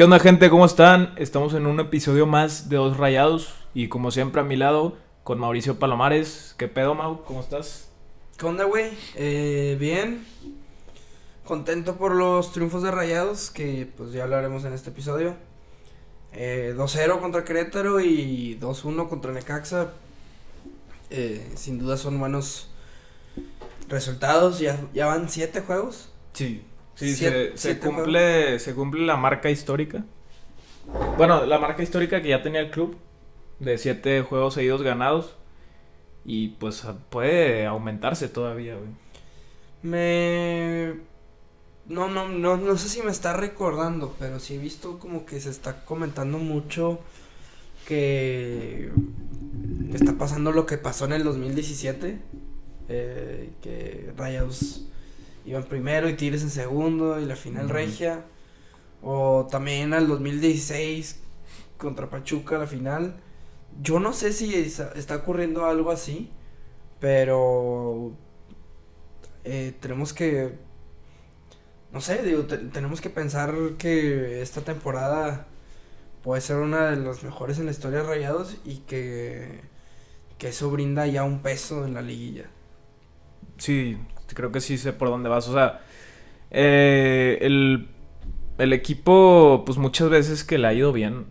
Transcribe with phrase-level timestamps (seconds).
[0.00, 0.48] ¿Qué onda gente?
[0.48, 1.12] ¿Cómo están?
[1.18, 5.38] Estamos en un episodio más de Dos Rayados y como siempre a mi lado con
[5.38, 6.54] Mauricio Palomares.
[6.56, 7.22] ¿Qué pedo, Mau?
[7.24, 7.90] ¿Cómo estás?
[8.38, 8.96] ¿Qué onda, güey?
[9.14, 10.26] Eh, bien.
[11.44, 15.34] Contento por los triunfos de Rayados, que pues ya hablaremos en este episodio.
[16.32, 19.92] Eh, 2-0 contra Querétaro y 2-1 contra Necaxa.
[21.10, 22.70] Eh, sin duda son buenos
[23.90, 24.60] resultados.
[24.60, 26.08] Ya, ya van 7 juegos.
[26.32, 26.64] Sí.
[27.00, 30.04] Sí, Siete- se, se siete cumple, se cumple la marca histórica.
[31.16, 32.96] Bueno, la marca histórica que ya tenía el club
[33.58, 35.36] de siete juegos seguidos ganados.
[36.24, 38.88] Y pues puede aumentarse todavía, güey.
[39.82, 40.94] Me...
[41.86, 45.40] No, no, no, no sé si me está recordando, pero sí he visto como que
[45.40, 47.00] se está comentando mucho
[47.86, 48.90] que
[49.92, 52.18] está pasando lo que pasó en el 2017,
[52.88, 54.86] eh, que Rayados
[55.44, 58.24] iban primero y Tigres en segundo y la final regia,
[59.02, 61.20] o también al 2016
[61.78, 63.16] contra Pachuca la final.
[63.82, 66.30] Yo no sé si está, está ocurriendo algo así,
[67.00, 68.12] pero
[69.44, 70.58] eh, tenemos que,
[71.92, 75.46] no sé, digo, te- tenemos que pensar que esta temporada
[76.22, 79.62] puede ser una de las mejores en la historia de Rayados y que,
[80.38, 82.46] que eso brinda ya un peso en la liguilla.
[83.58, 83.98] Sí,
[84.34, 85.48] creo que sí sé por dónde vas.
[85.48, 85.80] O sea,
[86.50, 87.88] eh, el,
[88.58, 91.26] el equipo, pues muchas veces que le ha ido bien,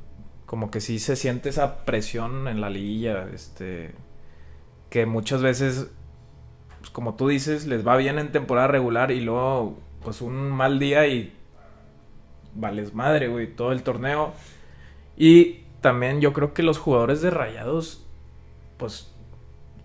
[0.45, 3.94] como que sí se siente esa presión en la liguilla, este,
[4.89, 5.92] que muchas veces,
[6.80, 10.80] pues, como tú dices, les va bien en temporada regular y luego, pues un mal
[10.80, 11.33] día y
[12.55, 14.33] vales madre, güey, todo el torneo.
[15.17, 18.05] Y también yo creo que los jugadores de Rayados,
[18.77, 19.14] pues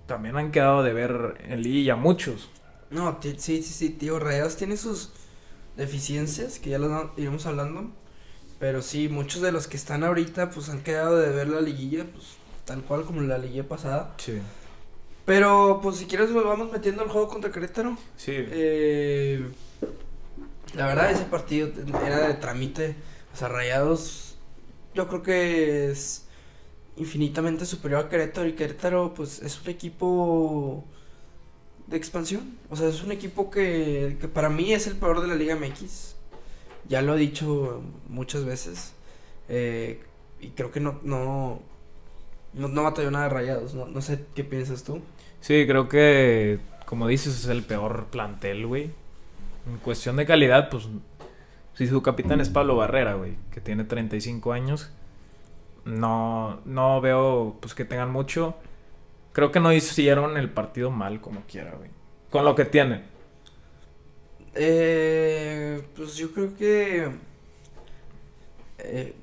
[0.06, 2.50] también han quedado de ver en liguilla muchos.
[2.94, 5.10] No, sí, sí, sí, tío, Rayados tiene sus
[5.76, 7.90] deficiencias, que ya las iremos hablando,
[8.60, 12.04] pero sí, muchos de los que están ahorita, pues han quedado de ver la liguilla,
[12.04, 14.14] pues tal cual como la liguilla pasada.
[14.18, 14.38] Sí.
[15.24, 17.98] Pero, pues si quieres, pues, vamos metiendo el juego contra Querétaro.
[18.16, 18.32] Sí.
[18.36, 19.44] Eh,
[20.74, 21.70] la verdad, ese partido
[22.06, 22.94] era de trámite.
[23.32, 24.36] O sea, Rayados,
[24.94, 26.26] yo creo que es
[26.96, 28.46] infinitamente superior a Querétaro.
[28.46, 30.84] Y Querétaro, pues, es un equipo
[31.86, 32.56] de expansión.
[32.70, 35.56] O sea, es un equipo que, que para mí es el peor de la Liga
[35.56, 36.16] MX.
[36.88, 38.92] Ya lo he dicho muchas veces.
[39.48, 40.00] Eh,
[40.40, 41.60] y creo que no, no,
[42.52, 43.74] no, no batalló nada de Rayados.
[43.74, 45.00] No, no sé qué piensas tú.
[45.40, 48.90] Sí, creo que, como dices, es el peor plantel, güey.
[49.66, 50.88] En cuestión de calidad, pues,
[51.74, 54.90] si su capitán es Pablo Barrera, güey, que tiene 35 años,
[55.84, 58.56] no, no veo, pues, que tengan mucho.
[59.34, 61.90] Creo que no hicieron el partido mal, como quiera, güey.
[62.30, 63.04] Con lo que tienen.
[64.54, 67.08] Eh, pues yo creo que
[68.78, 69.14] eh,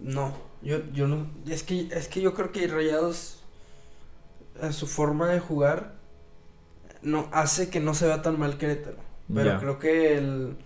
[0.00, 3.44] no, yo, yo no, es que, es que yo creo que Rayados
[4.60, 5.94] a su forma de jugar
[7.02, 8.96] no hace que no se vea tan mal Querétaro,
[9.32, 10.56] pero creo que el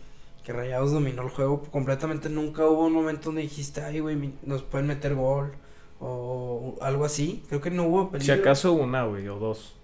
[0.43, 4.63] que Rayados dominó el juego completamente, nunca hubo un momento donde dijiste, ay güey, nos
[4.63, 5.53] pueden meter gol
[6.07, 8.35] o algo así, creo que no hubo Si peligro.
[8.35, 9.75] acaso una, güey, o dos.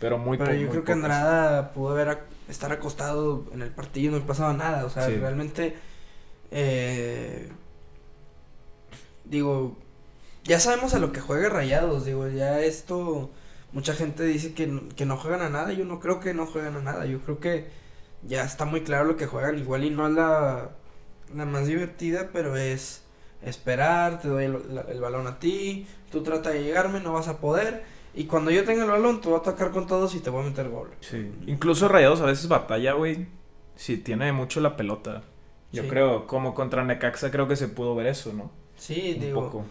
[0.00, 0.92] Pero muy Pero po- yo muy creo que.
[0.92, 4.84] Andrada pudo haber ac- estar acostado en el partido y no pasaba nada.
[4.84, 5.14] O sea, Sí.
[5.16, 5.74] realmente.
[6.52, 7.48] eh,
[9.24, 9.76] digo,
[10.44, 12.04] ya sabemos a lo que juega Rayados.
[12.04, 13.30] Digo, ya esto.
[13.72, 15.72] Mucha gente dice que, que no juegan a nada.
[15.72, 17.04] Yo no creo que no juegan a nada.
[17.06, 17.66] Yo creo que
[18.22, 19.58] ya está muy claro lo que juegan.
[19.58, 20.70] Igual y no es la,
[21.34, 23.02] la más divertida, pero es
[23.42, 24.20] esperar.
[24.20, 25.86] Te doy el, balón a ti.
[26.10, 27.84] Tú trata de llegarme, no vas a poder.
[28.14, 30.42] Y cuando yo tenga el balón, te voy a atacar con todos y te voy
[30.44, 30.90] a meter gol.
[31.00, 31.30] Sí.
[31.46, 33.26] Incluso Rayados a veces batalla, güey.
[33.74, 35.22] Si tiene mucho la pelota.
[35.72, 35.88] Yo Sí.
[35.88, 38.50] creo, como contra Necaxa, creo que se pudo ver eso, ¿no?
[38.76, 39.40] Sí, Un digo.
[39.44, 39.64] poco.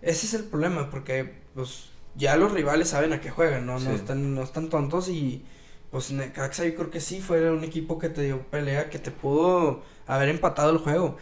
[0.00, 3.78] Ese es el problema, porque pues ya los rivales saben a qué juegan, ¿no?
[3.78, 5.44] No están, no están tontos y
[5.90, 9.10] pues Necaxa yo creo que sí fue un equipo que te dio pelea, que te
[9.10, 11.16] pudo haber empatado el juego.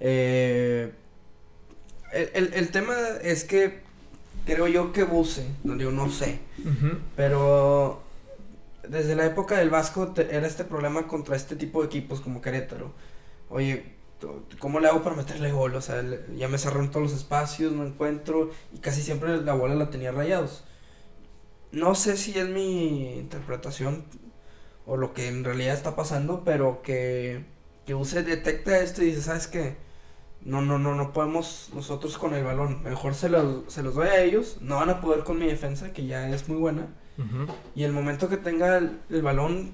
[0.00, 0.92] Eh,
[2.14, 3.80] el, el, el tema es que
[4.46, 6.38] creo yo que Buse, no digo no sé,
[7.16, 8.02] pero
[8.88, 12.40] desde la época del Vasco te- era este problema contra este tipo de equipos como
[12.42, 12.92] Querétaro.
[13.48, 13.92] Oye,
[14.58, 15.74] ¿cómo le hago para meterle gol?
[15.74, 19.54] O sea, le- ya me cerraron todos los espacios, no encuentro y casi siempre la
[19.54, 20.64] bola la tenía rayados.
[21.72, 24.04] No sé si es mi interpretación
[24.86, 27.44] o lo que en realidad está pasando, pero que,
[27.86, 29.76] que Use detecta esto y dice, ¿sabes qué?
[30.44, 32.82] No, no, no, no podemos nosotros con el balón.
[32.82, 34.58] Mejor se los, se los doy a ellos.
[34.60, 36.88] No van a poder con mi defensa, que ya es muy buena.
[37.74, 39.72] Y el momento que tenga el, el balón,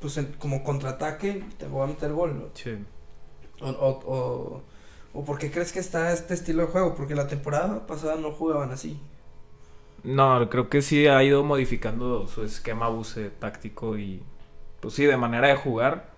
[0.00, 2.38] pues como contraataque, te voy a meter gol.
[2.38, 2.44] ¿no?
[2.54, 2.78] Sí.
[3.60, 4.62] O, o, o,
[5.14, 6.94] ¿O por qué crees que está este estilo de juego?
[6.96, 9.00] Porque la temporada pasada no jugaban así.
[10.02, 14.22] No, creo que sí ha ido modificando su esquema buse táctico y
[14.80, 16.10] pues sí, de manera de jugar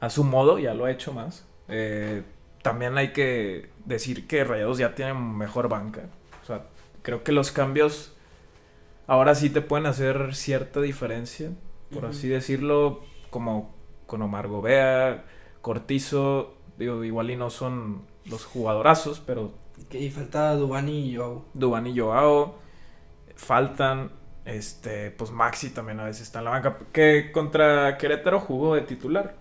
[0.00, 1.46] a su modo, ya lo ha hecho más.
[1.68, 2.24] Eh,
[2.62, 6.02] también hay que decir que Rayados ya tienen mejor banca.
[6.42, 6.66] O sea,
[7.02, 8.14] creo que los cambios
[9.06, 11.50] ahora sí te pueden hacer cierta diferencia,
[11.92, 13.00] por así decirlo,
[13.30, 13.74] como
[14.06, 15.24] con Omar Gobea,
[15.60, 19.52] Cortizo, digo, igual y no son los jugadorazos, pero...
[19.90, 21.44] Y falta Dubani y Joao.
[21.54, 22.58] Dubani y Joao,
[23.36, 24.12] faltan,
[24.44, 28.82] este, pues Maxi también a veces está en la banca, que contra Querétaro jugó de
[28.82, 29.34] titular.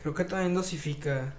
[0.00, 1.34] Creo que también dosifica,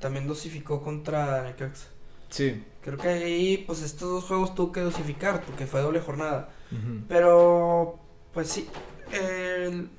[0.00, 1.88] también dosificó contra Necaxa.
[2.30, 2.64] Sí.
[2.82, 6.50] Creo que ahí, pues estos dos juegos tuvo que dosificar porque fue doble jornada.
[7.06, 7.98] Pero,
[8.32, 8.66] pues sí,
[9.12, 9.90] el,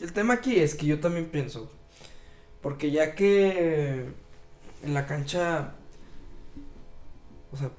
[0.00, 1.70] el tema aquí es que yo también pienso,
[2.60, 4.06] porque ya que
[4.82, 5.74] en la cancha,
[7.50, 7.70] o sea,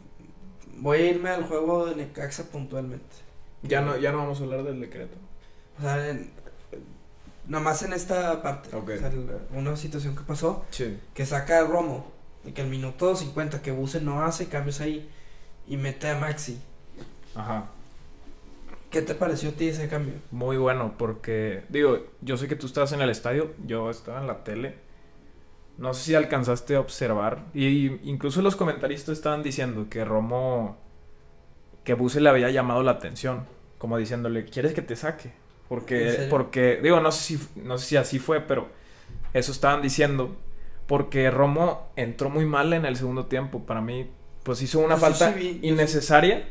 [0.77, 3.15] voy a irme al juego de Necaxa puntualmente.
[3.61, 5.15] Ya no, ya no vamos a hablar del decreto.
[5.79, 6.31] O sea, en,
[7.47, 8.75] más en esta parte.
[8.75, 9.11] O sea,
[9.53, 10.65] una situación que pasó.
[11.13, 12.11] Que saca a Romo.
[12.45, 15.09] Y que al minuto 50 que Buse no hace cambios ahí.
[15.67, 16.59] Y mete a Maxi.
[17.35, 17.69] Ajá.
[18.89, 20.13] ¿Qué te pareció a ti ese cambio?
[20.29, 24.27] Muy bueno, porque, digo, yo sé que tú estabas en el estadio, yo estaba en
[24.27, 24.75] la tele.
[25.79, 27.43] No sé si alcanzaste a observar.
[27.55, 30.77] Y incluso los comentaristas estaban diciendo que Romo.
[31.83, 33.47] que Buse le había llamado la atención.
[33.79, 35.33] Como diciéndole, ¿quieres que te saque?
[35.73, 38.67] Porque, porque, digo, no sé, si, no sé si así fue, pero
[39.33, 40.37] eso estaban diciendo.
[40.85, 43.65] Porque Romo entró muy mal en el segundo tiempo.
[43.65, 44.07] Para mí,
[44.43, 46.47] pues hizo una falta innecesaria.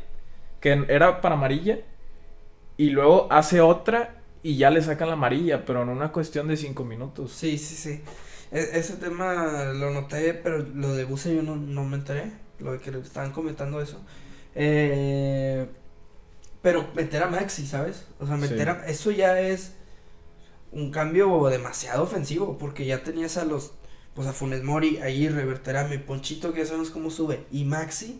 [0.59, 1.79] Que era para amarilla.
[2.75, 6.57] Y luego hace otra y ya le sacan la amarilla, pero en una cuestión de
[6.57, 7.31] cinco minutos.
[7.31, 8.01] Sí, sí, sí.
[8.51, 12.29] E, ese tema lo noté, pero lo de Buse yo no, no me enteré.
[12.59, 14.01] Lo de que le estaban comentando eso.
[14.53, 15.65] Eh,
[16.63, 18.07] pero meter a Maxi, ¿sabes?
[18.19, 18.87] O sea, meter a.
[18.87, 19.73] Eso ya es
[20.71, 22.57] un cambio demasiado ofensivo.
[22.57, 23.73] Porque ya tenías a los.
[24.15, 27.45] Pues a Funes Mori, ahí mi Ponchito, que ya sabemos cómo sube.
[27.51, 28.19] Y Maxi.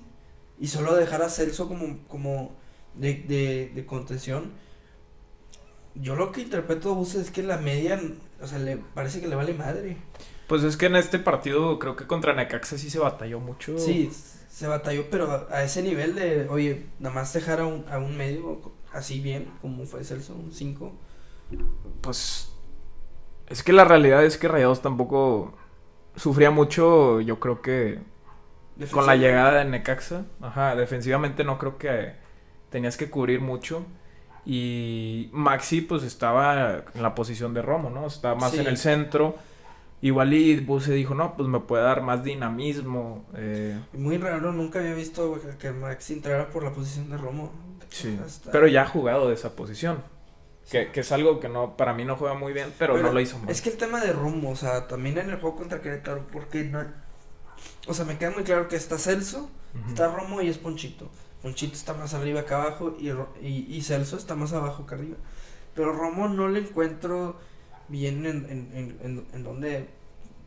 [0.59, 2.05] Y solo dejar a Celso como.
[2.07, 2.55] como
[2.93, 4.51] de, de, de contención.
[5.95, 7.99] Yo lo que interpreto de Buse es que la media
[8.43, 9.95] o sea, le parece que le vale madre.
[10.47, 13.79] Pues es que en este partido creo que contra Necaxa sí se batalló mucho.
[13.79, 14.11] Sí,
[14.53, 18.15] se batalló, pero a, ese nivel de, oye, nada más dejar a un, a un
[18.15, 18.61] medio
[18.91, 20.93] así bien, como fue Celso, un 5.
[22.01, 22.53] Pues
[23.47, 25.55] es que la realidad es que Rayados tampoco
[26.15, 27.99] sufría mucho, yo creo que
[28.91, 30.25] con la llegada de Necaxa.
[30.39, 32.13] Ajá, defensivamente no creo que
[32.69, 33.83] tenías que cubrir mucho.
[34.45, 38.05] Y Maxi pues estaba en la posición de Romo, ¿no?
[38.05, 39.35] Estaba más en el centro.
[40.03, 43.25] Igual y Buse dijo, no, pues me puede dar más dinamismo.
[43.37, 43.79] Eh.
[43.93, 47.53] Muy raro, nunca había visto que Maxi entrara por la posición de Romo.
[47.87, 48.19] Sí,
[48.51, 50.03] pero ya ha jugado de esa posición.
[50.69, 53.19] Que, que, es algo que no para mí no juega muy bien, pero, no lo
[53.21, 53.49] hizo mal.
[53.49, 56.65] Es que el tema de Romo, o sea, también en el juego contra Querétaro, porque
[56.65, 56.83] no...
[57.87, 59.49] O sea, me queda muy claro que está Celso,
[59.87, 61.09] está Romo y es Ponchito.
[61.41, 63.09] Ponchito está más arriba que abajo y,
[63.41, 65.15] y, Celso está más abajo que arriba.
[65.73, 67.37] Pero Romo no le encuentro
[67.87, 69.87] bien en, en, en, en donde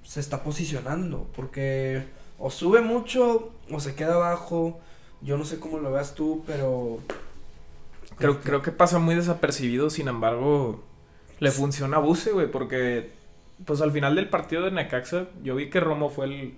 [0.02, 1.26] se está posicionando.
[1.34, 2.04] Porque
[2.38, 4.80] o sube mucho o se queda abajo.
[5.22, 6.98] Yo no sé cómo lo veas tú, pero...
[8.18, 10.82] Creo, creo que pasa muy desapercibido, sin embargo,
[11.38, 13.12] le funciona a Buse, güey, porque
[13.64, 16.54] pues al final del partido de Necaxa, yo vi que Romo fue el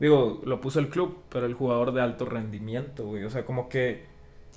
[0.00, 3.24] Digo, lo puso el club, pero el jugador de alto rendimiento, güey.
[3.24, 4.04] O sea, como que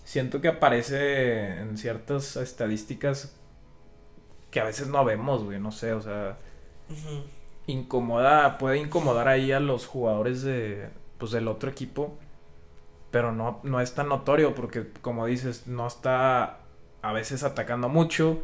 [0.03, 3.35] siento que aparece en ciertas estadísticas
[4.51, 5.59] que a veces no vemos, güey.
[5.59, 6.37] No sé, o sea.
[7.67, 12.17] Incomoda, puede incomodar ahí a los jugadores de, pues, del otro equipo.
[13.09, 16.59] Pero no, no es tan notorio porque, como dices, no está
[17.01, 18.43] a veces atacando mucho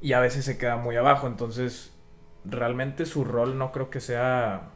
[0.00, 1.26] y a veces se queda muy abajo.
[1.26, 1.92] Entonces,
[2.44, 4.70] realmente su rol no creo que sea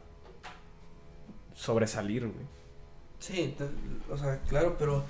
[1.53, 2.45] sobresalir, güey.
[3.19, 3.55] Sí,
[4.09, 5.03] o sea, claro, pero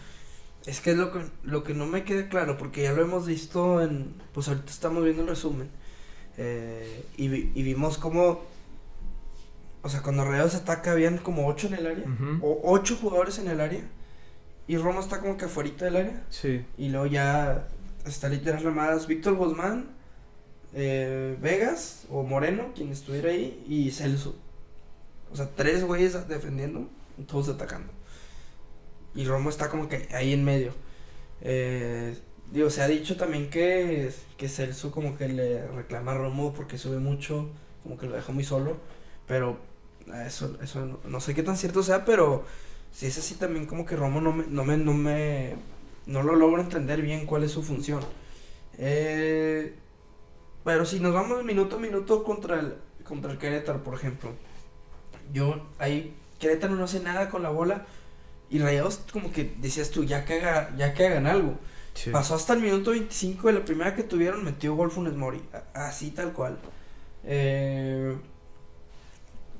[0.66, 3.26] es que es lo que, lo que no me queda claro, porque ya lo hemos
[3.26, 5.70] visto en, pues ahorita estamos viendo el resumen,
[6.38, 8.42] eh, y, y, vimos como,
[9.82, 12.06] o sea, cuando Rayados ataca habían como ocho en el área,
[12.42, 13.84] o ocho jugadores en el área,
[14.68, 16.64] y Roma está como que afuera del área, sí.
[16.78, 17.68] y luego ya
[18.06, 19.90] está literal llamadas Víctor Guzmán,
[20.74, 24.36] eh, Vegas o Moreno, quien estuviera ahí, y Celso.
[25.32, 26.88] O sea, tres güeyes defendiendo,
[27.28, 27.92] todos atacando.
[29.16, 30.74] Y Romo está como que ahí en medio.
[31.42, 32.18] Eh,
[32.52, 36.78] digo, se ha dicho también que, que Celso como que le reclama a Romo porque
[36.78, 37.50] sube mucho,
[37.84, 38.78] como que lo deja muy solo.
[39.28, 39.58] Pero
[40.26, 42.46] Eso, eso no, sé qué tan cierto sea, pero
[42.92, 45.56] si es así también como que Romo no me, no me, no me,
[46.06, 48.02] no lo logro entender bien cuál es su función.
[48.78, 49.76] Eh,
[50.64, 54.32] pero si nos vamos minuto a minuto contra el, contra el Querétaro, por ejemplo.
[55.34, 57.86] Yo ahí, Querétaro no hace nada con la bola.
[58.52, 61.58] Y Rayados como que decías tú, ya que, haga, ya que hagan algo.
[61.94, 62.10] Sí.
[62.10, 65.42] Pasó hasta el minuto 25 de la primera que tuvieron, metió gol Funes Mori.
[65.74, 66.58] Así tal cual.
[67.24, 68.14] Eh,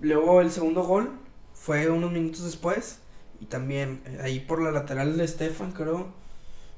[0.02, 1.10] luego el segundo gol
[1.54, 3.00] fue unos minutos después.
[3.40, 6.10] Y también eh, ahí por la lateral de Stefan, creo.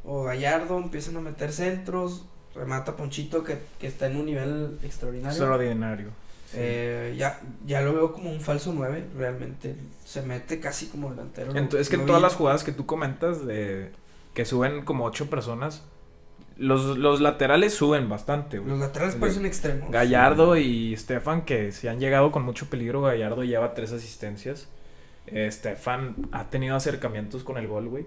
[0.05, 2.25] O Gallardo empiezan a meter centros.
[2.53, 5.31] Remata Ponchito que, que está en un nivel extraordinario.
[5.31, 6.22] Extraordinario.
[6.53, 6.59] Sí.
[6.61, 9.75] Eh, ya, ya lo veo como un falso 9, realmente.
[10.05, 11.55] Se mete casi como delantero.
[11.55, 12.23] Entonces, es que lo todas vi.
[12.23, 13.91] las jugadas que tú comentas de
[14.33, 15.83] que suben como ocho personas,
[16.57, 18.69] los, los laterales suben bastante, güey.
[18.69, 19.91] Los laterales parecen extremos.
[19.91, 23.01] Gallardo y Stefan, que se han llegado con mucho peligro.
[23.01, 24.67] Gallardo lleva tres asistencias.
[25.27, 28.05] Eh, Stefan ha tenido acercamientos con el gol, güey.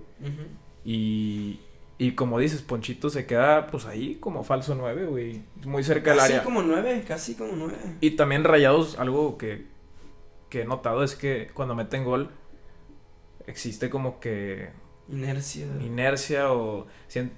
[0.85, 1.59] Y,
[1.99, 5.43] y como dices, Ponchito se queda pues ahí como falso 9, güey.
[5.65, 6.45] Muy cerca del Casi área.
[6.45, 7.75] como 9, casi como 9.
[8.01, 9.67] Y también Rayados, algo que,
[10.51, 12.31] que he notado es que cuando meten gol,
[13.47, 14.71] existe como que
[15.09, 15.67] Inercia.
[15.81, 16.87] inercia o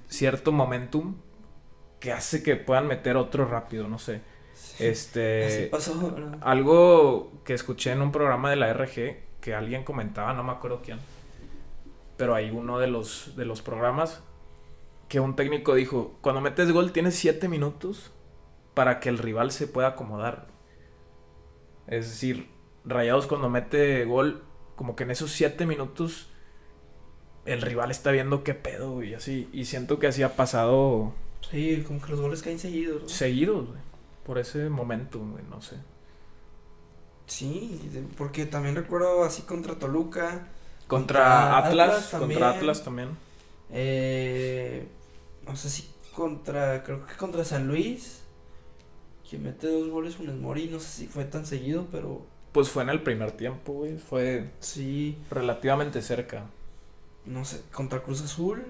[0.08, 1.16] cierto momentum
[2.00, 4.22] que hace que puedan meter otro rápido, no sé.
[4.54, 4.86] Sí.
[4.86, 5.46] Este.
[5.46, 6.38] Así pasó, ¿verdad?
[6.40, 10.80] Algo que escuché en un programa de la RG que alguien comentaba, no me acuerdo
[10.82, 10.98] quién.
[12.16, 14.22] Pero hay uno de los, de los programas
[15.08, 18.12] que un técnico dijo, cuando metes gol tienes 7 minutos
[18.74, 20.48] para que el rival se pueda acomodar.
[21.86, 22.48] Es decir,
[22.84, 24.42] Rayados cuando mete gol,
[24.76, 26.30] como que en esos 7 minutos
[27.44, 29.48] el rival está viendo qué pedo, y así.
[29.52, 31.14] Y siento que así ha pasado
[31.50, 33.02] Sí, como que los goles caen seguidos.
[33.02, 33.08] ¿no?
[33.08, 33.80] seguidos, güey.
[34.24, 35.76] Por ese momento, güey, no sé.
[37.26, 37.80] Sí,
[38.16, 40.48] porque también recuerdo así contra Toluca.
[40.86, 42.50] Contra, Contra Atlas, Atlas contra.
[42.50, 43.08] Atlas también.
[43.70, 44.86] Eh,
[45.48, 48.22] no sé si contra, creo que contra San Luis.
[49.30, 52.82] Que mete dos goles Funes Mori, no sé si fue tan seguido, pero Pues fue
[52.82, 53.96] en el primer tiempo, güey.
[53.98, 56.50] Fue sí, relativamente cerca.
[57.24, 58.64] no sé, contra Cruz Azul.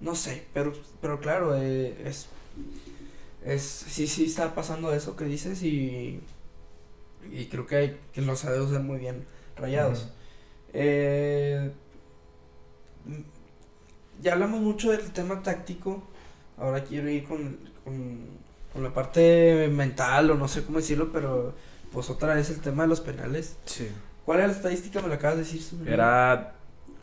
[0.00, 2.28] No sé, pero, pero claro, eh, es,
[3.44, 6.20] es, sí, sí está pasando eso que dices y,
[7.30, 10.12] y creo que, hay, que los adeos están muy bien rayados.
[10.72, 11.72] Eh,
[14.20, 16.02] ya hablamos mucho del tema táctico.
[16.56, 18.20] Ahora quiero ir con, con,
[18.72, 21.54] con la parte mental, o no sé cómo decirlo, pero
[21.92, 23.56] pues otra vez el tema de los penales.
[23.64, 23.88] Sí.
[24.24, 25.00] ¿Cuál era la estadística?
[25.00, 25.62] Me la acabas de decir.
[25.62, 25.90] Zumbi.
[25.90, 26.54] Era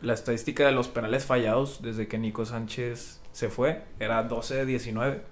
[0.02, 3.82] la estadística de los penales fallados desde que Nico Sánchez se fue.
[3.98, 5.22] Era 12 de 19.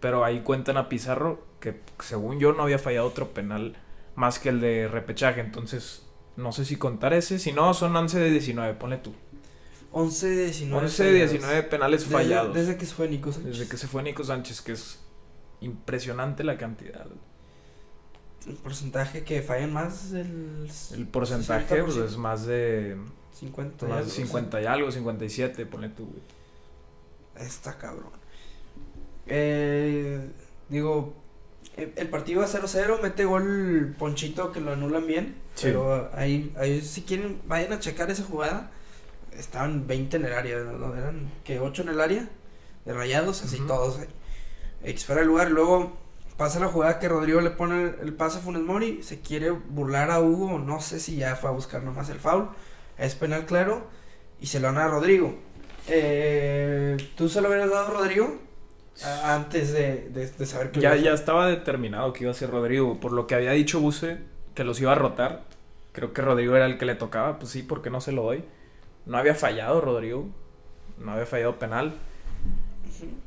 [0.00, 3.76] Pero ahí cuentan a Pizarro que según yo no había fallado otro penal
[4.14, 5.40] más que el de repechaje.
[5.40, 6.06] Entonces
[6.36, 7.38] no sé si contar ese.
[7.38, 8.74] Si no, son 11 de 19.
[8.74, 9.12] Ponle tú.
[9.92, 10.86] 11 de 19.
[10.86, 11.30] 11 de fallados.
[11.32, 12.54] 19 penales Desde- fallados.
[12.54, 13.58] Desde, que se fue Nico Sánchez.
[13.58, 14.98] Desde que se fue Nico Sánchez, que es
[15.60, 17.06] impresionante la cantidad.
[18.46, 20.68] El porcentaje que fallan más del.
[20.94, 22.04] El porcentaje pues, 60%.
[22.06, 22.96] es más de,
[23.38, 27.46] 50 y más algo, 50 y algo, 57, ponle tú, güey.
[27.46, 28.10] Está cabrón.
[29.26, 30.20] Eh,
[30.68, 31.14] digo,
[31.76, 35.36] el, el partido va 0-0, mete gol Ponchito que lo anulan bien.
[35.54, 35.66] Sí.
[35.66, 38.70] Pero ahí, ahí, si quieren, vayan a checar esa jugada.
[39.36, 40.94] Estaban 20 en el área, ¿no?
[40.94, 42.28] Eran que 8 en el área,
[42.84, 44.08] de rayados, así todos ahí.
[44.84, 45.50] X fuera el lugar.
[45.50, 45.96] Luego
[46.36, 49.02] pasa la jugada que Rodrigo le pone el, el pase a Funes Mori.
[49.02, 52.48] Se quiere burlar a Hugo, no sé si ya fue a buscar nomás el foul.
[52.98, 53.86] Es penal claro.
[54.40, 55.36] Y se lo dan a Rodrigo.
[55.88, 58.38] Eh, ¿Tú se lo hubieras dado a Rodrigo?
[59.04, 62.50] A- antes de, de, de saber que Ya, ya estaba determinado que iba a ser
[62.50, 62.98] Rodrigo.
[63.00, 64.18] Por lo que había dicho Buse,
[64.54, 65.44] que los iba a rotar.
[65.92, 67.38] Creo que Rodrigo era el que le tocaba.
[67.38, 68.44] Pues sí, porque no se lo doy.
[69.06, 70.26] No había fallado Rodrigo.
[70.98, 71.94] No había fallado penal.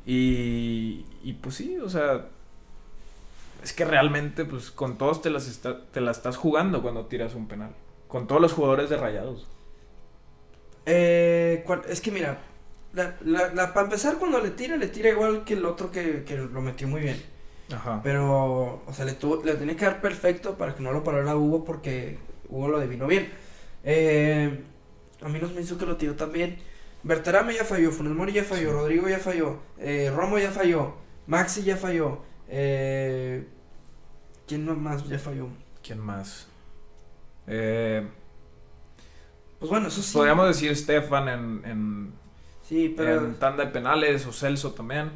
[0.06, 2.28] Y, y pues sí, o sea.
[3.64, 7.34] Es que realmente, pues con todos te las, está- te la estás jugando cuando tiras
[7.34, 7.72] un penal.
[8.08, 9.48] Con todos los jugadores de rayados.
[10.86, 12.38] Eh, ¿cuál- es que mira,
[12.94, 16.24] la, la, la- para empezar cuando le tira, le tira igual que el otro que,
[16.24, 17.22] que lo metió muy bien.
[17.74, 18.02] Ajá.
[18.04, 21.36] Pero, o sea, le, tuvo, le tenía que dar perfecto para que no lo parara
[21.36, 23.32] Hugo porque Hugo lo adivinó bien.
[23.84, 24.64] Eh,
[25.22, 26.58] a mí no me hizo que lo tiró también.
[27.04, 28.74] Berterame ya falló, Funes Mori ya falló, Sí.
[28.74, 30.96] Rodrigo ya falló, eh, Romo ya falló,
[31.28, 32.20] Maxi ya falló.
[32.48, 33.48] Eh,
[34.48, 35.50] ¿Quién más ya falló?
[35.82, 36.48] ¿Quién más?
[37.48, 38.08] Eh,
[39.60, 40.14] Pues bueno, eso sí.
[40.14, 42.14] podríamos decir Stefan en, en,
[42.62, 43.26] Sí, pero.
[43.26, 45.12] en tanda de penales o Celso también.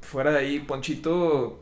[0.00, 1.60] Fuera de ahí, Ponchito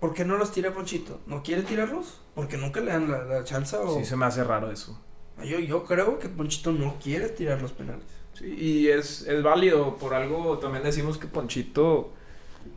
[0.00, 1.20] ¿Por qué no los tira Ponchito?
[1.26, 2.20] ¿No quiere tirarlos?
[2.34, 3.98] ¿Porque nunca le dan la, la chance o...?
[3.98, 5.00] Sí, se me hace raro eso.
[5.42, 8.04] Yo, yo creo que Ponchito no quiere tirar los penales.
[8.34, 9.96] Sí, y es, es válido.
[9.96, 12.12] Por algo también decimos que Ponchito,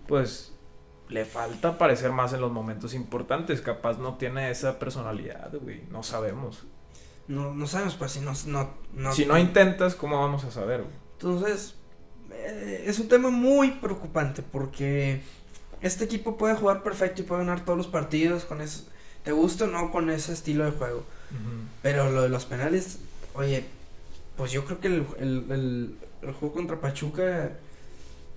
[0.08, 0.54] pues,
[1.10, 3.62] le falta aparecer más en los momentos importantes.
[3.62, 5.84] Capaz no tiene esa personalidad, güey.
[5.92, 6.64] No sabemos.
[7.28, 10.82] No, no sabemos, pues si no, no, no- Si no intentas, ¿cómo vamos a saber,
[10.82, 10.94] güey?
[11.14, 11.76] Entonces,
[12.32, 15.22] eh, es un tema muy preocupante porque
[15.82, 18.88] este equipo puede jugar perfecto y puede ganar todos los partidos con eso.
[19.24, 21.04] ¿Te gusta o no con ese estilo de juego?
[21.82, 23.00] Pero lo de los penales,
[23.36, 23.66] oye,
[24.36, 27.52] pues yo creo que el, el, el- el juego contra Pachuca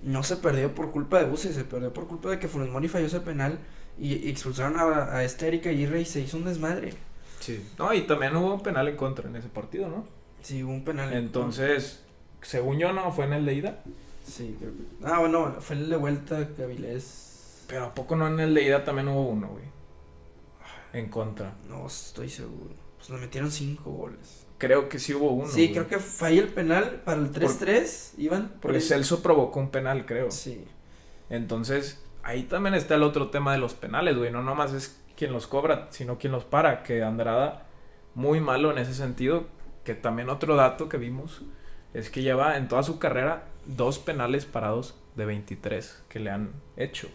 [0.03, 2.87] no se perdió por culpa de Buse, se perdió por culpa de que Funes Mori
[2.87, 3.57] falló ese penal
[3.99, 6.93] y, y expulsaron a, a Erika Aguirre y se hizo un desmadre.
[7.39, 7.63] Sí.
[7.79, 10.05] No, y también hubo un penal en contra en ese partido, ¿no?
[10.43, 11.11] Sí, hubo un penal.
[11.13, 12.01] Entonces,
[12.41, 13.83] según yo, no fue en el de ida.
[14.27, 17.63] Sí, creo que- Ah, bueno, fue el de vuelta que Avilés.
[17.67, 19.63] Pero ¿a poco no en el de ida también hubo uno, güey?
[20.93, 21.53] En contra.
[21.69, 22.75] No estoy seguro.
[22.97, 24.45] Pues nos metieron cinco goles.
[24.57, 25.47] Creo que sí hubo uno.
[25.47, 25.73] sí, güey.
[25.73, 28.19] creo que falló el penal para el 3-3.
[28.19, 28.83] Iban por Porque ahí.
[28.83, 30.29] Celso provocó un penal, creo.
[30.29, 30.65] Sí.
[31.29, 34.31] Entonces, ahí también está el otro tema de los penales, güey.
[34.31, 36.83] No nomás es quien los cobra, sino quien los para.
[36.83, 37.65] Que Andrada,
[38.13, 39.47] muy malo en ese sentido.
[39.83, 41.41] Que también otro dato que vimos
[41.95, 46.51] es que lleva en toda su carrera dos penales parados de 23 que le han
[46.77, 47.07] hecho.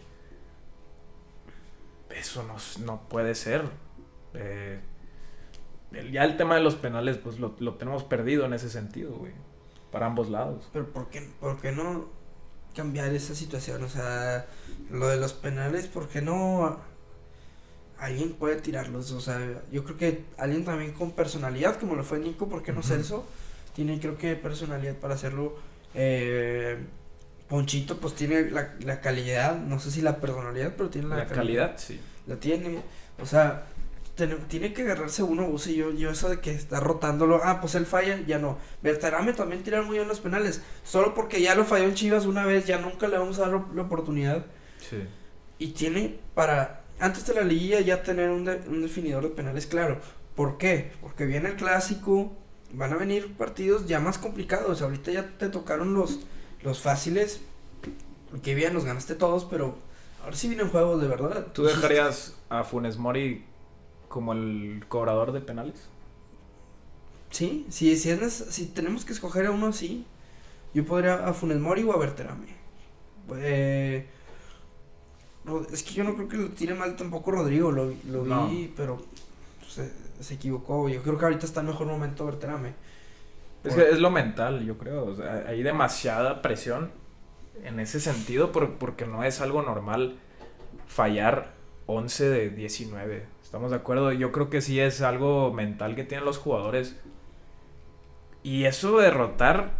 [2.19, 2.55] Eso no,
[2.85, 3.63] no puede ser.
[4.33, 4.79] Eh,
[5.91, 9.11] el- ya el tema de los penales, pues lo, lo tenemos perdido en ese sentido,
[9.15, 9.33] güey.
[9.91, 10.67] Para ambos lados.
[10.73, 12.09] Pero ¿por qué, por qué no
[12.75, 13.83] cambiar esa situación?
[13.83, 14.45] O sea,
[14.91, 16.79] lo de los penales, ¿por qué no
[17.97, 19.11] alguien puede tirarlos?
[19.11, 19.39] O sea,
[19.71, 22.83] yo creo que alguien también con personalidad, como lo fue Nico, ¿por qué no.
[22.83, 23.25] Celso?
[23.75, 25.55] Tiene creo que personalidad para hacerlo.
[25.93, 26.77] Eh,
[27.49, 31.27] Ponchito pues tiene la, la calidad, no sé si la personalidad, pero tiene la, La
[31.27, 31.99] calidad, sí.
[32.25, 32.81] La tiene.
[33.21, 33.65] O sea,
[34.49, 37.85] tiene que agarrarse uno, Buse, yo, yo eso de que está rotándolo, ah, pues él
[37.85, 38.57] falla, ya no.
[38.81, 40.61] Bertarame también tira muy bien los penales.
[40.83, 43.51] Solo porque ya lo falló en Chivas una vez, ya nunca le vamos a dar
[43.51, 44.45] la- la oportunidad.
[44.79, 44.97] Sí.
[45.59, 49.67] Y tiene para, antes de la liguilla, ya tener un, de- un definidor de penales
[49.67, 49.99] claro.
[50.35, 50.91] ¿Por qué?
[51.01, 52.33] Porque viene el clásico,
[52.73, 54.81] van a venir partidos ya más complicados.
[54.81, 56.19] Ahorita ya te tocaron los,
[56.63, 57.41] los fáciles.
[58.43, 59.75] Que bien, los ganaste todos, pero
[60.23, 61.47] ahora sí vienen juegos de verdad.
[61.53, 63.45] ¿Tú dejarías a Funes Mori
[64.09, 65.87] como el cobrador de penales?
[67.29, 70.05] Sí, sí, si, es si tenemos que escoger a uno, sí.
[70.73, 72.47] Yo podría a Funes Mori o a Berterame.
[73.35, 74.05] Eh,
[75.71, 78.47] es que yo no creo que lo tire mal tampoco Rodrigo, lo, vi- lo No.
[78.47, 79.01] vi, pero
[79.67, 80.89] se, se equivocó.
[80.89, 82.73] Yo creo que ahorita está en mejor momento Berterame.
[83.63, 85.05] Es que es lo mental, yo creo.
[85.05, 86.91] O sea, hay demasiada presión
[87.63, 90.17] en ese sentido por- porque no es algo normal
[90.85, 91.53] fallar
[91.85, 93.25] 11 de 19.
[93.43, 94.11] ¿Estamos de acuerdo?
[94.11, 96.99] Yo creo que sí es algo mental que tienen los jugadores.
[98.43, 99.71] Y eso de derrotar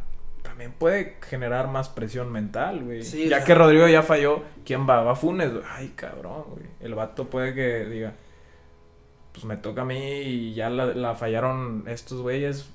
[0.42, 3.04] también puede generar más presión mental, güey.
[3.04, 5.04] Sí, ya o sea- que Rodrigo ya falló, ¿quién va?
[5.04, 5.52] Va Funes.
[5.70, 6.66] Ay, cabrón, güey.
[6.80, 8.14] El vato puede que diga,
[9.34, 12.74] pues me toca a mí y ya la, la fallaron estos güeyes.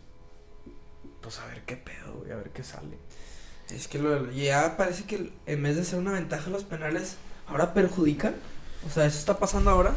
[1.22, 2.98] Pues a ver qué pedo, güey, a ver qué sale.
[3.70, 7.72] Es que lo- ya parece que en vez de ser una ventaja los penales, ahora
[7.72, 8.34] perjudican.
[8.86, 9.94] O sea, eso está pasando ahora.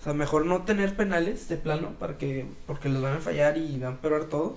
[0.00, 3.58] O sea, mejor no tener penales de plano para que porque los van a fallar
[3.58, 4.56] y van a empeorar todo.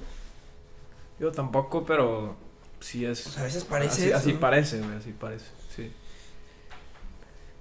[1.19, 2.36] Yo tampoco, pero
[2.80, 3.28] sí es.
[3.28, 4.39] O sea, a veces parece así, eso, así ¿no?
[4.39, 5.45] parece, güey, así parece.
[5.76, 5.91] Sí.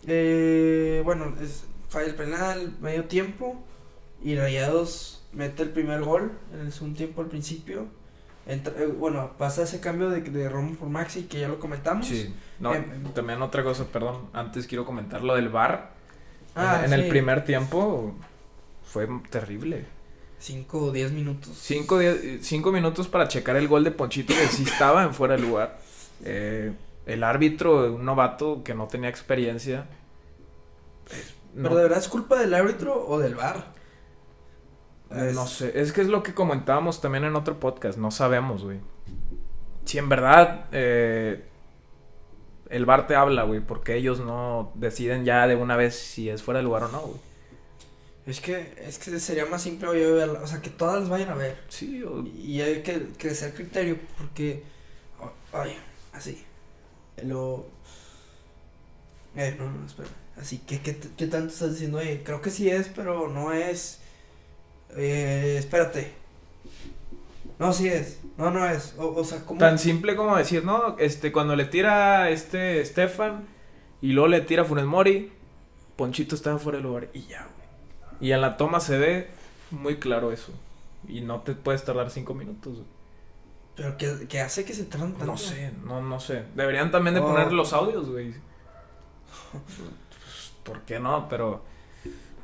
[0.06, 3.62] Eh, bueno, es, falla el penal, medio tiempo.
[4.22, 7.86] Y Rayados mete el primer gol en el segundo tiempo al principio.
[8.46, 12.06] Entra- eh, bueno, pasa ese cambio de, de Romo por Maxi que ya lo comentamos.
[12.06, 12.34] Sí.
[12.58, 14.28] No, Em, también otra cosa, perdón.
[14.32, 15.92] Antes quiero comentar lo del bar.
[16.54, 18.14] Ah, en, en el primer tiempo
[18.84, 19.84] fue terrible.
[20.38, 21.56] 5 o 10 minutos.
[21.56, 25.36] Cinco, die- cinco minutos para checar el gol de Ponchito que sí estaba en fuera
[25.36, 25.78] de lugar.
[26.24, 26.72] Eh,
[27.06, 29.86] el árbitro, un novato que no tenía experiencia.
[31.54, 33.72] no, ¿Pero de verdad es culpa del árbitro o del VAR?
[35.14, 38.64] Es- no sé, es que es lo que comentábamos también en otro podcast, no sabemos,
[38.64, 38.80] güey.
[39.84, 41.44] Si en verdad eh,
[42.70, 46.42] el bar te habla, güey, porque ellos no deciden ya de una vez si es
[46.42, 47.20] fuera de lugar o no, güey.
[48.26, 51.30] Es que, es que sería más simple oye, verla, o sea, que todas las vayan
[51.30, 51.58] a ver.
[51.68, 54.62] Sí, o- Y hay que crecer criterio, porque,
[55.52, 55.76] oye,
[56.12, 56.44] así,
[57.24, 57.66] lo...
[59.36, 60.08] Eh, no, no, espera.
[60.36, 61.98] Así, ¿qué, qué, qué tanto estás diciendo?
[61.98, 64.00] Oye, creo que sí es, pero no es...
[64.96, 66.12] Eh, espérate.
[67.58, 68.20] No, sí es.
[68.36, 68.94] No, no es.
[68.98, 69.58] O, o sea, ¿cómo?
[69.58, 73.46] Tan simple como decir, no, este, cuando le tira este Stefan
[74.00, 75.32] y luego le tira Funes Mori,
[75.96, 78.28] Ponchito estaba fuera del lugar y ya, güey.
[78.28, 79.28] Y en la toma se ve
[79.70, 80.52] muy claro eso.
[81.08, 82.86] Y no te puedes tardar cinco minutos, güey.
[83.76, 85.26] Pero ¿qué, qué hace que se tardan tanto?
[85.26, 86.44] No sé, no, no sé.
[86.54, 87.26] Deberían también de Oh.
[87.28, 88.34] poner los audios, güey.
[90.64, 91.28] ¿Por qué no?
[91.28, 91.62] Pero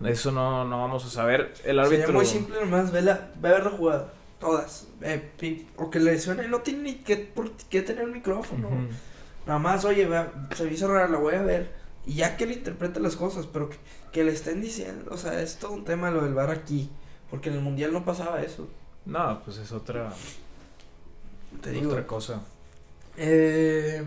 [0.04, 1.52] eso no, no vamos a saber.
[1.64, 2.12] El Sería árbitro.
[2.12, 4.12] muy simple nomás, ve, la, ve a ver la jugada.
[4.38, 4.86] Todas.
[5.02, 8.68] Eh, o que le suene, no tiene ni que, por qué tener el micrófono.
[9.46, 11.72] Nada más, oye, vea, se me hizo rara, la voy a ver.
[12.06, 13.76] Y ya que le interprete las cosas, pero que,
[14.12, 16.90] que le estén diciendo, o sea, es todo un tema lo del bar aquí.
[17.30, 18.68] Porque en el mundial no pasaba eso.
[19.04, 20.12] No, pues es otra,
[21.62, 21.90] Te digo.
[21.90, 22.40] otra cosa.
[23.16, 24.02] Eh,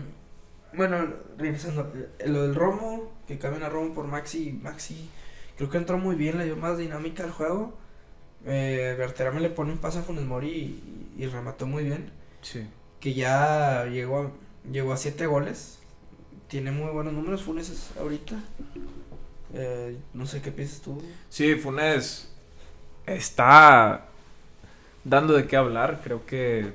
[0.74, 5.08] bueno, regresando, eh, lo del Romo, que cambian a Romo por Maxi, Maxi,
[5.56, 7.74] creo que entró muy bien, le dio más dinámica al juego.
[8.44, 10.50] Eh, Berterame le pone un pase a Funes Mori
[11.16, 12.10] y, y remató muy bien.
[12.40, 12.66] Sí.
[13.00, 15.78] Que ya llegó a, llegó a siete goles.
[16.48, 18.36] Tiene muy buenos números Funes es ahorita.
[19.54, 21.02] Eh, no sé qué piensas tú.
[21.28, 22.32] Sí, Funes
[23.06, 24.06] está
[25.04, 26.00] dando de qué hablar.
[26.02, 26.72] Creo que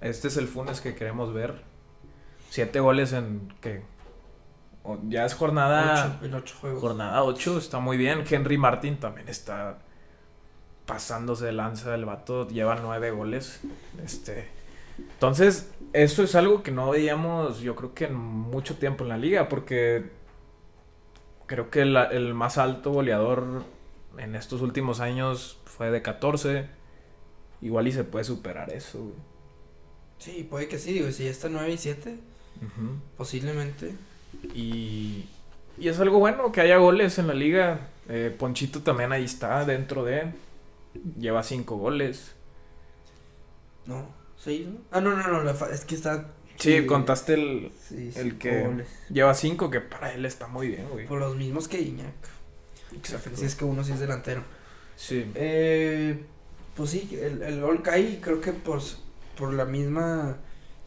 [0.00, 1.62] este es el Funes que queremos ver.
[2.50, 3.82] Siete goles en que
[5.08, 6.80] ya es jornada Ocho- en ocho juegos.
[6.80, 8.24] jornada 8, está muy bien.
[8.28, 9.78] Henry Martin también está
[10.86, 11.94] pasándose de lanza.
[11.94, 13.60] El vato lleva nueve goles.
[14.02, 14.48] Este,
[14.98, 19.18] entonces eso es algo que no veíamos, yo creo que en mucho tiempo en la
[19.18, 20.10] liga, porque
[21.46, 23.62] creo que la- el más alto goleador
[24.18, 26.68] en estos últimos años fue de 14.
[27.62, 28.98] Igual y se puede superar eso.
[29.00, 29.14] güey.
[30.18, 32.18] Sí, puede que sí, digo, si ya está 9 y 7,
[32.58, 32.96] Ujú.
[33.16, 33.94] posiblemente.
[34.54, 35.24] Y,
[35.78, 37.88] y es algo bueno que haya goles en la liga.
[38.08, 40.32] Eh, Ponchito también ahí está dentro de.
[41.18, 42.34] Lleva cinco goles.
[43.86, 44.78] No, 6, ¿no?
[44.90, 46.28] Ah, no, no, no, la fa- es que está...
[46.58, 47.70] Sí, contaste el.
[47.88, 48.88] sí, el que- goles.
[49.10, 51.06] Lleva cinco, que para él está muy bien, güey.
[51.06, 52.14] Por los mismos que Iñak.
[52.96, 53.30] Exacto.
[53.34, 54.42] Si es que uno sí es delantero.
[54.96, 55.30] Sí.
[55.34, 56.18] Eh,
[56.74, 58.96] pues sí, el, el gol cae creo que por, s-
[59.36, 60.38] por la misma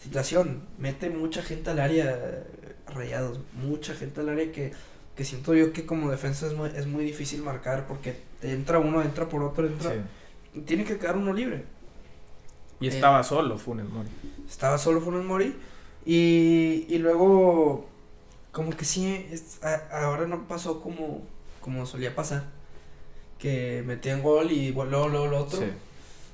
[0.01, 0.63] situación.
[0.79, 2.43] Mete mucha gente al área,
[2.93, 3.39] rayados.
[3.53, 4.71] Mucha gente al área que,
[5.15, 9.01] que siento yo que como defensa es muy, es muy difícil marcar porque entra uno,
[9.01, 9.91] entra por otro, entra.
[9.91, 10.61] sí.
[10.65, 11.65] Tiene que quedar uno libre.
[12.79, 14.09] Y Eh, estaba solo Funes Mori.
[14.47, 15.55] Estaba solo Funes Mori.
[16.05, 17.87] Y, y luego,
[18.51, 21.21] como que sí, es- a- ahora no pasó como,
[21.61, 22.45] como solía pasar.
[23.37, 25.59] Que metían gol y luego, luego lo otro.
[25.59, 25.65] Sí.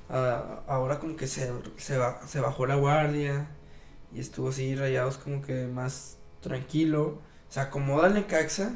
[0.09, 3.47] Ah, ahora como que se, se, se bajó la guardia
[4.13, 7.19] y estuvo así rayados como que más tranquilo.
[7.49, 8.73] Se acomoda el Necaxa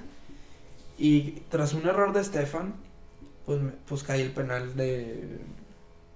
[0.97, 2.75] y tras un error de Stefan,
[3.45, 5.39] pues, pues cae el penal de,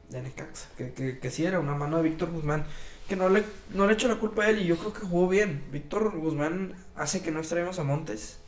[0.10, 0.68] de Necaxa.
[0.78, 2.66] Que, que, que sí era una mano de Víctor Guzmán.
[3.08, 5.28] Que no le, no le echo la culpa a él y yo creo que jugó
[5.28, 5.63] bien.
[5.72, 8.39] Víctor Guzmán hace que no extraemos a Montes.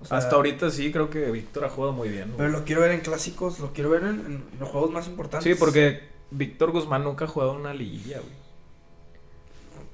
[0.00, 2.26] O sea, Hasta ahorita sí, creo que Víctor ha jugado muy bien.
[2.26, 2.38] güey.
[2.38, 5.44] Pero lo quiero ver en clásicos, lo quiero ver en, en los juegos más importantes.
[5.52, 8.43] Sí, porque Víctor Guzmán nunca ha jugado una liguilla, güey.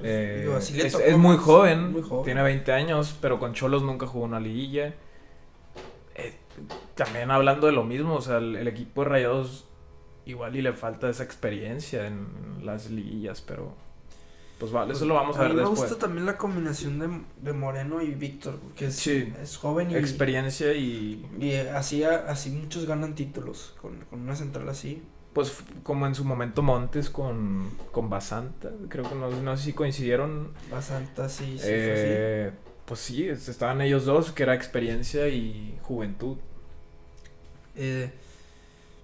[0.01, 2.25] Pues, Eh, digo, así le es, muy joven, muy joven.
[2.25, 4.95] tiene 20 años, pero con Cholos nunca jugó una liguilla.
[6.15, 6.35] Eh,
[6.95, 9.67] también hablando de lo mismo, o sea, el, el equipo de Rayados
[10.27, 12.29] igual y le falta esa experiencia en
[12.65, 13.75] las liguillas, pero
[14.59, 15.91] pues vale, eso lo vamos a ver mí me después.
[15.91, 17.09] gusta también la combinación de,
[17.43, 19.33] de Moreno y Víctor, porque es, Sí.
[19.43, 24.69] es joven y, Experiencia y y así, así muchos ganan títulos con, con una central
[24.69, 25.03] así.
[25.33, 29.73] Pues como en su momento Montes con, con Basanta, creo que no, no sé si
[29.73, 30.53] coincidieron.
[30.71, 32.51] Bastante así, sí, Eh,
[32.85, 36.37] pues sí, es- estaban ellos dos, que era experiencia y juventud.
[36.37, 37.83] fue.
[37.85, 38.11] Eh,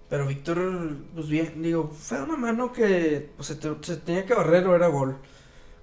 [0.09, 4.35] pero Víctor, pues bien, digo, fue una mano que pues, se, te- se tenía que
[4.35, 5.17] barrer o era gol,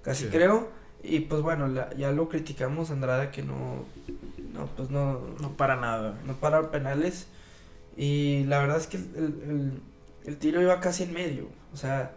[0.02, 0.30] casi Sí.
[0.30, 0.68] creo.
[1.02, 3.84] Y pues bueno, la- ya lo criticamos a Andrada que no,
[4.54, 6.18] no, pues no, No para nada.
[6.26, 7.26] no para penales.
[7.96, 9.80] Y la verdad es que el, el-
[10.24, 11.48] el- tiro iba casi en medio.
[11.72, 12.12] O sea,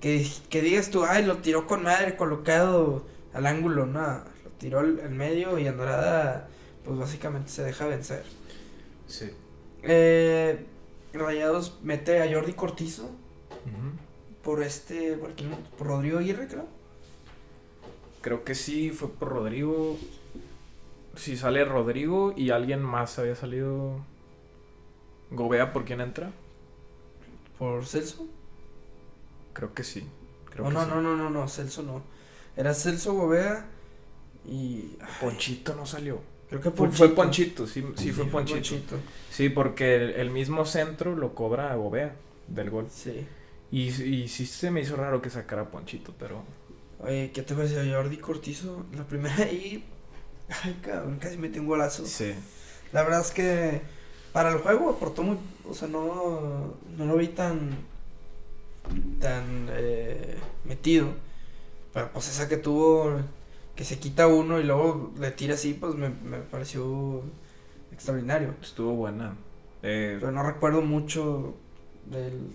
[0.00, 3.86] que, que digas tú, ay, lo tiró con madre colocado al ángulo.
[3.86, 6.48] Nada, lo tiró al, al medio y Andrada,
[6.84, 8.24] pues básicamente se deja vencer.
[9.06, 9.30] Sí.
[9.82, 10.64] Eh,
[11.12, 13.10] Rayados mete a Jordi Cortizo
[14.42, 15.32] por este, por,
[15.78, 16.66] por Rodrigo Aguirre, creo.
[18.20, 19.96] Creo que sí, fue por Rodrigo.
[21.16, 24.04] Si sale Rodrigo y alguien más había salido.
[25.30, 26.30] Gobea, ¿por quién entra?
[27.58, 28.26] Por Celso.
[29.52, 30.06] Creo que sí.
[30.50, 30.90] Creo Oh, que no, sí.
[30.90, 32.02] no, no, no, no, Celso no.
[32.56, 33.66] Era Celso Gobea
[34.46, 34.96] y.
[35.00, 36.20] ay, Ponchito no salió.
[36.48, 38.96] Creo que Fue, fue Ponchito, sí, sí, fue Ponchito.
[39.30, 42.14] Sí, porque el, el mismo centro lo cobra Gobea
[42.48, 42.86] del gol.
[42.90, 43.26] Sí.
[43.70, 46.44] Y, y sí se me hizo raro que sacara a Ponchito, pero.
[47.00, 48.86] Oye, ¿qué te parece Jordi Cortizo?
[48.94, 49.84] La primera ahí.
[50.62, 52.06] Ay, cabrón, casi metí un golazo.
[52.06, 52.34] Sí.
[52.92, 53.82] La verdad es que
[54.36, 57.70] para el juego aportó muy, o sea, no, no lo vi tan,
[59.18, 61.08] tan eh, metido.
[61.94, 63.18] Pero pues esa que tuvo,
[63.74, 67.22] que se quita uno y luego le tira así, pues me, me pareció
[67.90, 68.52] extraordinario.
[68.60, 69.36] Estuvo buena.
[69.82, 71.54] Eh, Pero no recuerdo mucho
[72.04, 72.50] del...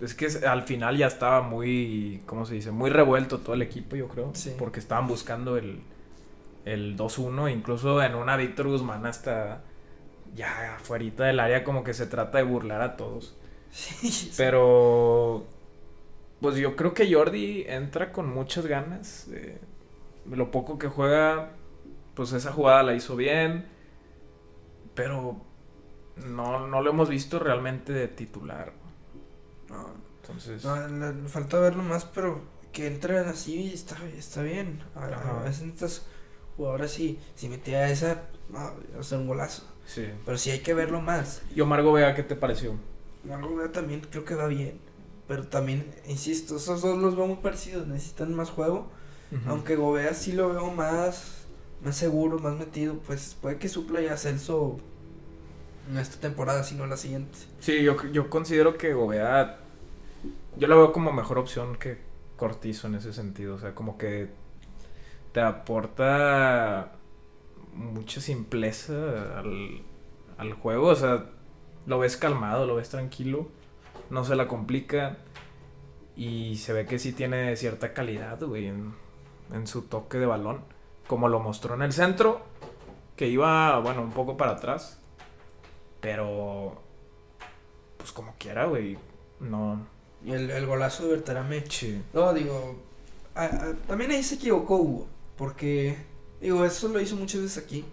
[0.00, 2.70] es que al final ya estaba muy, ¿cómo se dice?
[2.70, 4.30] Muy revuelto todo el equipo, yo creo.
[4.32, 4.54] Sí.
[4.58, 5.80] Porque estaban buscando el,
[6.64, 7.52] el 2-1.
[7.52, 9.64] Incluso en una Víctor Guzmán hasta
[10.34, 13.36] ya afuera del área como que se trata de burlar a todos.
[13.70, 14.30] Sí.
[14.36, 15.46] Pero,
[16.40, 19.28] pues yo creo que Jordi entra con muchas ganas.
[19.32, 19.60] eh,
[20.30, 21.52] lo poco que juega,
[22.14, 23.66] pues esa jugada la hizo bien.
[24.94, 25.40] Pero
[26.16, 28.72] no, no lo hemos visto realmente de titular.
[29.68, 34.82] No, Entonces, no, falta verlo más, pero que entren así está, está bien.
[34.94, 35.04] A,
[35.40, 36.06] a veces estas
[36.56, 39.64] jugadoras sí, si metía esa, no, iba a ser un golazo.
[39.90, 40.06] Sí.
[40.24, 41.42] Pero sí hay que verlo más.
[41.54, 42.74] Y Omar Gobea, ¿qué te pareció?
[43.24, 44.78] Margot Vea también creo que va bien.
[45.28, 48.88] Pero también, insisto, esos dos los veo muy parecidos, necesitan más juego.
[49.46, 51.44] Aunque Gobea sí lo veo más,
[51.84, 54.80] más seguro, más metido, pues puede que supla ya a Celso
[55.88, 57.38] en esta temporada, si no la siguiente.
[57.60, 59.60] Sí, yo, yo considero que Gobea.
[60.56, 61.98] Yo lo veo como mejor opción que
[62.36, 63.54] Cortizo en ese sentido.
[63.54, 64.30] O sea, como que
[65.32, 66.92] te aporta
[67.74, 69.82] mucha simpleza al,
[70.38, 70.88] al juego.
[70.88, 71.26] O sea,
[71.86, 73.48] lo ves calmado, lo ves tranquilo.
[74.10, 75.18] No se la complica.
[76.16, 78.94] Y se ve que sí tiene cierta calidad, güey, en,
[79.52, 80.60] en su toque de balón.
[81.06, 82.40] Como lo mostró en el centro.
[83.16, 84.98] Que iba, bueno, un poco para atrás.
[86.00, 86.80] Pero
[87.96, 88.96] pues como quiera, güey.
[89.40, 89.86] No.
[90.24, 91.64] Y el, el golazo de Berterame.
[91.68, 92.02] Sí.
[92.12, 92.76] No, digo,
[93.34, 95.06] a- a- también ahí se equivocó Hugo,
[95.36, 95.96] porque,
[96.40, 97.84] digo, eso lo hizo muchas veces aquí,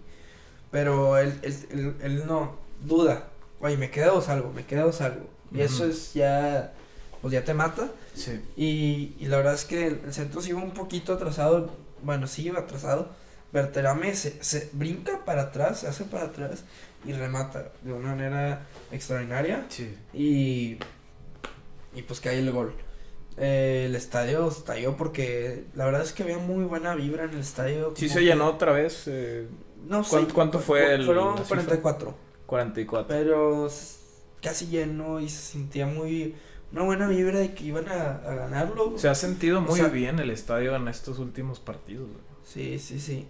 [0.70, 3.28] pero él, él, él- él no duda,
[3.60, 6.72] oye, me queda o salgo, me queda o salgo, y eso es ya,
[7.22, 8.40] pues ya te mata, Sí.
[8.56, 11.70] y, y la verdad es que el, el centro sí iba un poquito atrasado,
[12.02, 13.10] bueno, sí iba atrasado,
[13.52, 16.64] Berterame se, se brinca para atrás, se hace para atrás
[17.06, 19.64] y remata de una manera extraordinaria.
[19.70, 19.94] Sí.
[20.12, 20.76] Y,
[21.98, 22.74] y pues hay el gol.
[23.40, 27.38] Eh, el estadio estalló porque la verdad es que había muy buena vibra en el
[27.40, 27.92] estadio.
[27.96, 29.04] Sí se que- llenó otra vez.
[29.06, 29.46] eh,
[29.86, 30.10] No sé.
[30.10, 31.46] ¿Cuánto- cuánto fue el- Fueron la cifra?
[31.48, 32.14] 44.
[32.46, 33.06] 44.
[33.08, 33.68] Pero
[34.42, 36.34] casi lleno y se sentía muy.
[36.72, 38.98] Una buena vibra de que iban a, a ganarlo.
[38.98, 42.08] Se ha sentido O muy sea- bien el estadio en estos últimos partidos.
[42.08, 42.20] güey.
[42.44, 43.26] Sí, sí, sí.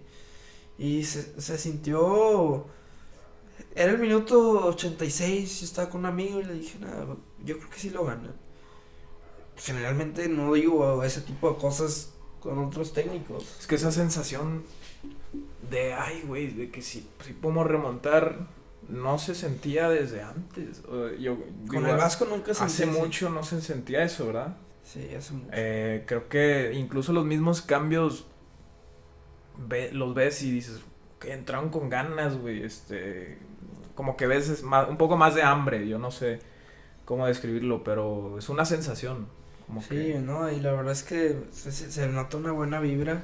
[0.77, 2.65] Y se, se sintió.
[3.75, 5.59] Era el minuto 86.
[5.59, 7.05] Yo estaba con un amigo y le dije, nada,
[7.45, 8.33] yo creo que sí lo gana.
[9.59, 13.57] Generalmente no digo ese tipo de cosas con otros técnicos.
[13.59, 14.63] Es que esa sensación
[15.69, 18.47] de, ay, güey, de que si, si podemos remontar,
[18.87, 20.81] no se sentía desde antes.
[21.19, 21.35] Yo,
[21.67, 24.57] Con digo, el Vasco nunca se Hace mucho no se sentía eso, ¿verdad?
[24.83, 25.49] Sí, hace mucho.
[25.53, 28.25] Eh, creo que incluso los mismos cambios
[29.57, 30.79] ve- los ves y dices
[31.19, 32.63] que entraron con ganas, güey.
[32.63, 33.37] Este,
[33.95, 35.87] como que ves es más- un poco más de hambre.
[35.87, 36.39] Yo no sé
[37.05, 39.27] cómo describirlo, pero es una sensación.
[39.69, 40.51] Como sí, que, ¿no?
[40.51, 43.23] Y la verdad es que se, se- nota una buena vibra.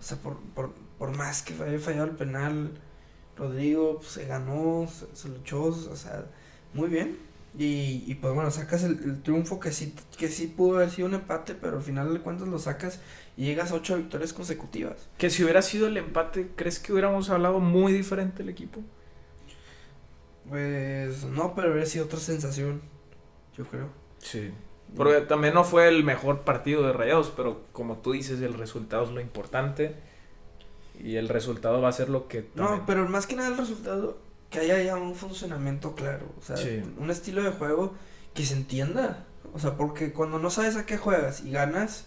[0.00, 2.72] O sea, por, por, por más que haya fallado el penal,
[3.36, 6.26] Rodrigo pues, se ganó, se, se luchó, o sea,
[6.74, 7.18] muy bien.
[7.58, 11.08] Y, y pues bueno, sacas el, el triunfo que sí, que sí pudo haber sido
[11.08, 13.00] un empate, pero al final de cuentas lo sacas
[13.36, 15.08] y llegas a ocho victorias consecutivas.
[15.18, 18.82] Que si hubiera sido el empate, ¿crees que hubiéramos hablado muy diferente el equipo?
[20.48, 22.82] Pues no, pero habría sido otra sensación,
[23.56, 23.90] yo creo.
[24.18, 24.52] Sí.
[24.94, 29.04] Porque también no fue el mejor partido de Rayados, pero como tú dices, el resultado
[29.04, 29.94] es lo importante.
[31.02, 32.48] Y el resultado va a ser lo que...
[32.54, 34.16] No, también- pero más que nada el resultado,
[34.50, 36.82] que haya ya un funcionamiento claro, o sea, Sí.
[36.98, 37.94] un estilo de juego
[38.32, 39.24] que se entienda.
[39.52, 42.06] O sea, porque cuando no sabes a qué juegas y ganas,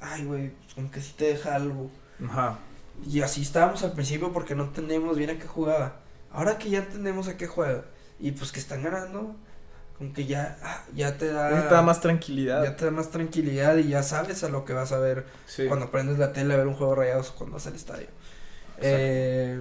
[0.00, 1.90] ay, güey, pues, como que sí te deja algo.
[2.26, 2.58] Ajá.
[3.06, 5.96] Y así estábamos al principio porque no entendíamos bien a qué jugaba.
[6.32, 7.84] Ahora que ya entendemos a qué juega
[8.18, 9.34] y pues que están ganando,
[9.98, 11.50] como que ya, ah, ya te da...
[11.50, 12.64] Necesitaba más tranquilidad.
[12.64, 15.66] Ya te da más tranquilidad y ya sabes a lo que vas a ver Sí.
[15.66, 18.08] cuando prendes la tele a ver un juego rayados o cuando vas al estadio.
[18.80, 19.60] Eh,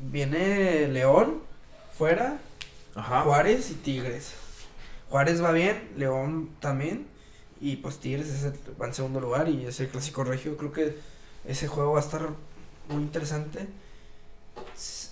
[0.00, 1.40] viene León
[1.96, 2.38] fuera,
[2.94, 3.22] Ajá.
[3.22, 4.32] Juárez y Tigres.
[5.10, 7.06] Juárez va bien, León también.
[7.60, 10.56] Y pues Tigres es el- va en segundo lugar y es el clásico regio.
[10.56, 10.96] Creo que
[11.46, 12.28] ese juego va a estar
[12.88, 13.68] muy interesante.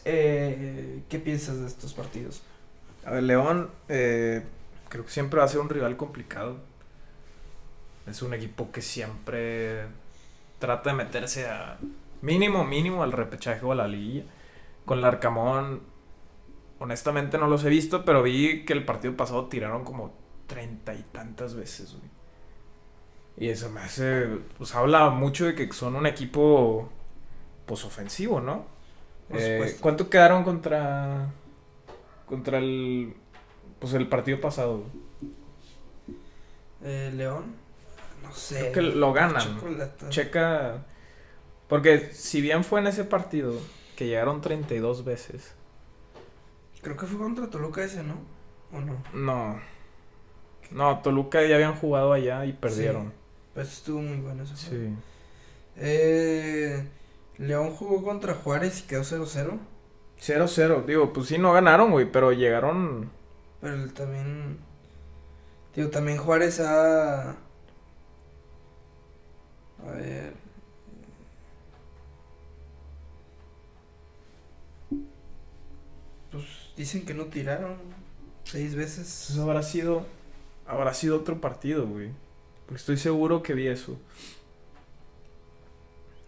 [0.05, 2.43] Eh, ¿Qué piensas de estos partidos?
[3.05, 4.43] A ver, León, eh,
[4.89, 6.59] creo que siempre va a ser un rival complicado.
[8.07, 9.87] Es un equipo que siempre
[10.59, 11.79] trata de meterse a
[12.23, 14.25] mínimo, mínimo al repechaje o a la liguilla.
[14.85, 15.83] Con Larcamón,
[16.79, 20.13] honestamente no los he visto, pero vi que el partido pasado tiraron como
[20.47, 22.11] treinta y tantas veces, güey.
[23.37, 24.27] Y eso me hace,
[24.59, 26.91] pues habla mucho de que son un equipo,
[27.65, 28.67] pues ofensivo, ¿no?
[29.31, 29.77] Eh.
[29.81, 31.33] ¿Cuánto quedaron contra,
[32.31, 33.15] contra el,
[33.79, 34.85] pues el partido pasado?
[36.83, 37.57] Eh, León,
[38.23, 38.71] no sé.
[38.73, 39.61] Creo que lo ganan.
[40.09, 40.87] Checa,
[41.69, 43.53] porque si bien fue en ese partido
[43.97, 45.55] que llegaron 32 veces,
[46.83, 48.15] Creo que fue contra Toluca ese, ¿no?
[48.73, 49.03] ¿O no?
[49.13, 49.61] no,
[50.71, 53.13] no, Toluca ya habían jugado allá y perdieron.
[53.53, 54.57] Pues estuvo muy bueno ese.
[54.57, 54.95] Sí.
[55.77, 56.89] Eh,
[57.37, 59.59] León jugó contra Juárez y quedó 0-0.
[60.21, 63.11] 0-0, digo, pues sí, no ganaron, güey, pero llegaron.
[63.61, 64.59] Pero también.
[65.75, 67.31] Digo, también Juárez ha.
[67.31, 67.37] A
[69.95, 70.35] ver.
[76.31, 76.45] Pues
[76.77, 77.77] dicen que no tiraron
[78.45, 79.25] seis veces.
[79.29, 80.07] Pues habrá sido,
[80.67, 82.11] habrá sido otro partido, güey.
[82.67, 83.99] Porque estoy seguro que vi eso.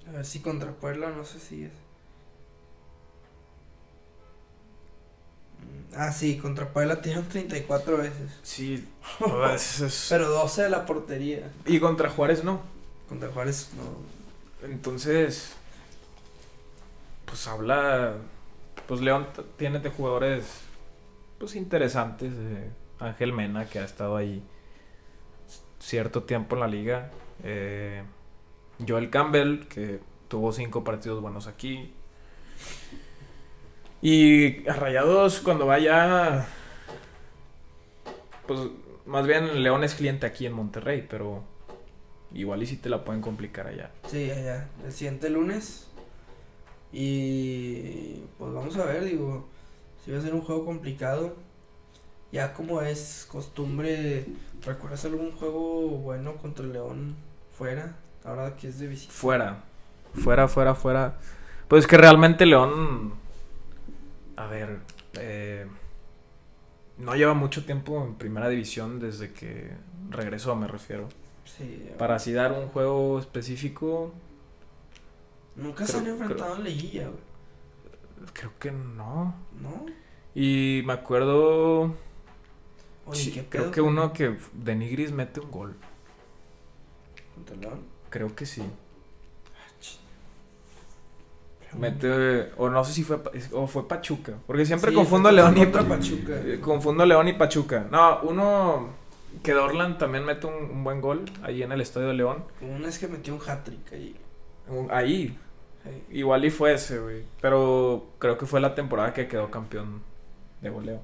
[0.08, 1.72] A ver si contra Puebla, no sé si es.
[5.94, 8.30] Ah, sí, contra Puebla tiraron 34 veces.
[8.42, 8.86] Sí,
[9.40, 10.06] veces.
[10.08, 11.50] Pero 12 de la portería.
[11.66, 12.60] Y contra Juárez no.
[13.08, 14.66] Contra Juárez no.
[14.68, 15.52] Entonces,
[17.26, 18.14] pues habla,
[18.86, 20.60] pues León tiene de jugadores,
[21.38, 22.32] pues interesantes.
[22.34, 24.42] eh, Ángel Mena, que ha estado ahí
[25.80, 27.10] cierto tiempo en la liga.
[27.42, 28.02] eh,
[28.86, 31.92] Joel Campbell, que tuvo cinco partidos buenos aquí.
[34.02, 36.44] Y a Rayados, cuando vaya,
[38.48, 38.60] pues
[39.06, 41.44] más bien León es cliente aquí en Monterrey, pero
[42.34, 43.92] igual y si te la pueden complicar allá.
[44.08, 44.68] Sí, ya, ya.
[44.84, 45.88] El siguiente lunes.
[46.92, 49.48] Y pues vamos a ver, digo,
[50.04, 51.36] si va a ser un juego complicado.
[52.32, 54.26] Ya como es costumbre,
[54.64, 57.14] ¿recuerdas algún juego bueno contra el León
[57.56, 57.96] fuera?
[58.24, 59.12] Ahora que es de visita.
[59.12, 59.62] Fuera.
[60.14, 61.18] Fuera, fuera, fuera.
[61.68, 63.21] Pues es que realmente León.
[64.42, 64.80] A ver.
[65.14, 65.66] eh,
[66.98, 69.70] no lleva mucho tiempo en primera división desde que
[70.10, 71.08] regresó, me refiero.
[71.44, 71.96] Sí, ya.
[71.98, 74.12] Para así dar un juego específico,
[75.54, 78.32] Nunca se han enfrentado en liguilla, güey.
[78.32, 79.34] creo que no.
[79.60, 79.86] ¿No?
[80.34, 81.94] Y me acuerdo.
[83.04, 85.76] Oye, sí, ¿qué creo que uno que de Nigris mete un gol.
[87.34, 87.80] contra León?
[88.10, 88.62] Creo que sí.
[91.78, 92.50] Mete.
[92.56, 93.20] O no sé si fue.
[93.52, 94.34] O fue Pachuca.
[94.46, 96.32] Porque siempre Sí, confundo fue León y Pachuca.
[96.44, 97.86] Eh, Confundo León y Pachuca.
[97.90, 98.88] No, uno
[99.42, 102.44] que Dorlan también mete un, un buen gol ahí en el Estadio de León.
[102.60, 104.16] Una es que metió un hat-trick ahí.
[104.90, 105.38] Ahí,
[106.10, 107.24] igual y fue ese, güey.
[107.40, 110.02] Pero creo que fue la temporada que quedó campeón
[110.60, 111.00] de goleo.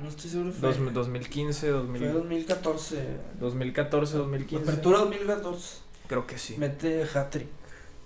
[0.00, 0.52] No estoy seguro.
[0.52, 3.06] Fue, Dos- 2015, fue 2000, 2014.
[3.40, 4.70] 2014, 2015.
[4.70, 5.78] Apertura 2014.
[6.06, 6.56] Creo que sí.
[6.58, 7.48] Mete hat-trick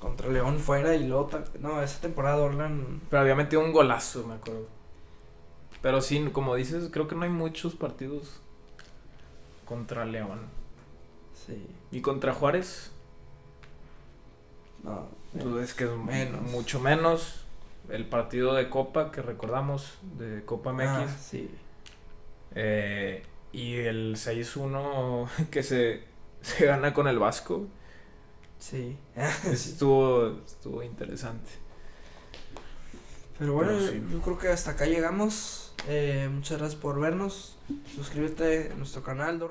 [0.03, 1.27] contra León fuera y luego.
[1.27, 3.01] ta- No, esa temporada Orlan.
[3.09, 4.67] Pero había metido un golazo, me acuerdo.
[5.81, 8.41] Pero sí, como dices, creo que no hay muchos partidos
[9.65, 10.41] contra León.
[11.47, 11.67] Sí.
[11.93, 12.91] ¿Y contra Juárez?
[14.83, 15.07] No.
[15.41, 16.43] Pues es que es Menos.
[16.51, 17.45] mucho menos.
[17.89, 20.87] El partido de Copa que recordamos, de Copa MX.
[20.89, 21.51] Ah, sí.
[22.55, 26.05] eh, y el 6-1 que se,
[26.43, 27.67] se gana con el Vasco.
[28.63, 28.97] Sí.
[29.51, 31.51] Estuvo, estuvo interesante.
[33.39, 34.03] Pero bueno, Pero sí.
[34.09, 35.75] yo creo que hasta acá llegamos.
[35.89, 37.57] Eh, muchas gracias por vernos.
[37.97, 39.41] Suscríbete a nuestro canal.
[39.41, 39.51] Dorra.